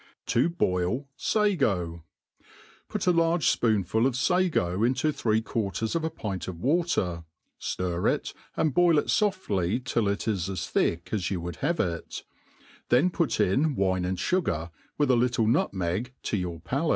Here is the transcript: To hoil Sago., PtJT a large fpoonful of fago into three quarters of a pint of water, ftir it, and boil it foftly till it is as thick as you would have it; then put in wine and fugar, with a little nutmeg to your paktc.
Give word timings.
To 0.33 0.51
hoil 0.59 1.07
Sago., 1.15 2.03
PtJT 2.89 3.05
a 3.05 3.11
large 3.11 3.59
fpoonful 3.59 4.07
of 4.07 4.15
fago 4.15 4.83
into 4.83 5.11
three 5.11 5.43
quarters 5.43 5.95
of 5.95 6.03
a 6.03 6.09
pint 6.09 6.47
of 6.47 6.59
water, 6.59 7.23
ftir 7.61 8.11
it, 8.11 8.33
and 8.57 8.73
boil 8.73 8.97
it 8.97 9.09
foftly 9.09 9.85
till 9.85 10.07
it 10.07 10.27
is 10.27 10.49
as 10.49 10.67
thick 10.67 11.09
as 11.13 11.29
you 11.29 11.39
would 11.41 11.57
have 11.57 11.79
it; 11.79 12.23
then 12.89 13.11
put 13.11 13.39
in 13.39 13.75
wine 13.75 14.03
and 14.03 14.17
fugar, 14.17 14.71
with 14.97 15.11
a 15.11 15.15
little 15.15 15.45
nutmeg 15.45 16.15
to 16.23 16.35
your 16.35 16.59
paktc. 16.61 16.89